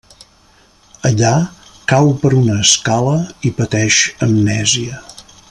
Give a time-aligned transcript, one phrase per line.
[1.09, 1.33] Allà,
[1.91, 3.15] cau per una escala
[3.51, 5.01] i pateix amnèsia.